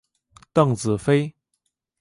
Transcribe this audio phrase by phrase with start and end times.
[0.51, 1.35] 邓紫飞。